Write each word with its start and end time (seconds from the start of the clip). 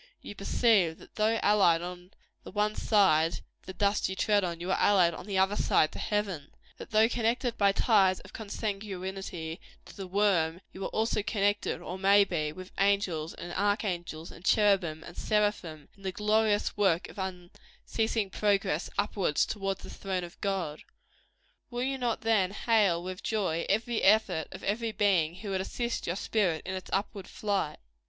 You 0.19 0.33
perceive 0.33 0.97
that, 0.97 1.13
though 1.13 1.37
allied 1.43 1.83
on 1.83 2.09
the 2.43 2.49
one 2.49 2.73
side 2.73 3.33
to 3.33 3.43
the 3.67 3.73
dust 3.73 4.09
you 4.09 4.15
tread 4.15 4.43
on, 4.43 4.59
you 4.59 4.71
are 4.71 4.79
allied 4.79 5.13
on 5.13 5.27
the 5.27 5.37
other 5.37 5.55
side 5.55 5.91
to 5.91 5.99
heaven; 5.99 6.49
that 6.77 6.89
though 6.89 7.07
connected 7.07 7.55
by 7.55 7.71
ties 7.71 8.19
of 8.21 8.33
consanguinity 8.33 9.59
to 9.85 9.95
the 9.95 10.07
worm 10.07 10.59
you 10.73 10.83
are 10.85 10.89
also 10.89 11.21
connected, 11.21 11.79
or 11.81 11.99
may 11.99 12.23
be, 12.23 12.51
with 12.51 12.71
angels 12.79 13.35
and 13.35 13.53
archangels, 13.53 14.31
and 14.31 14.43
cherubim 14.43 15.03
and 15.03 15.17
seraphim, 15.17 15.87
in 15.95 16.01
the 16.01 16.11
glorious 16.11 16.75
work 16.75 17.07
of 17.07 17.19
unceasing 17.19 18.31
progress 18.31 18.89
upward 18.97 19.35
toward 19.35 19.77
the 19.77 19.89
throne 19.91 20.23
of 20.23 20.41
God. 20.41 20.81
Will 21.69 21.83
you 21.83 21.99
not, 21.99 22.21
then, 22.21 22.49
hail 22.49 23.03
with 23.03 23.21
joy, 23.21 23.67
every 23.69 24.01
effort 24.01 24.47
of 24.51 24.63
every 24.63 24.91
being 24.91 25.35
who 25.35 25.51
would 25.51 25.61
assist 25.61 26.07
your 26.07 26.15
spirit 26.15 26.63
in 26.65 26.73
its 26.73 26.89
upward 26.91 27.27
flight? 27.27 27.77